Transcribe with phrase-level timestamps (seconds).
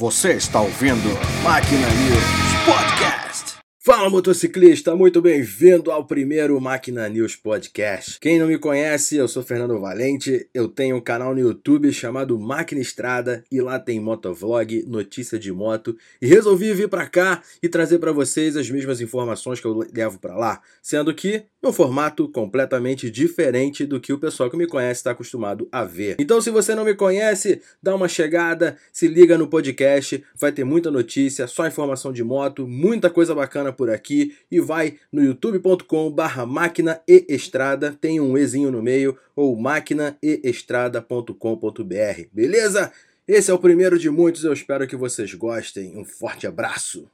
[0.00, 1.08] Você está ouvindo
[1.44, 2.24] Máquina News
[2.66, 2.93] Podcast.
[3.86, 8.18] Fala motociclista, muito bem-vindo ao primeiro Máquina News Podcast.
[8.18, 12.40] Quem não me conhece, eu sou Fernando Valente, eu tenho um canal no YouTube chamado
[12.40, 17.68] Máquina Estrada e lá tem motovlog, notícia de moto e resolvi vir para cá e
[17.68, 22.28] trazer para vocês as mesmas informações que eu levo para lá, sendo que um formato
[22.28, 26.16] completamente diferente do que o pessoal que me conhece está acostumado a ver.
[26.18, 30.64] Então, se você não me conhece, dá uma chegada, se liga no podcast, vai ter
[30.64, 36.46] muita notícia, só informação de moto, muita coisa bacana por aqui e vai no youtube.com/barra
[36.46, 42.92] máquina e estrada, tem um ezinho no meio ou máquinaeestrada.com.br, beleza?
[43.26, 45.96] Esse é o primeiro de muitos, eu espero que vocês gostem.
[45.96, 47.08] Um forte abraço.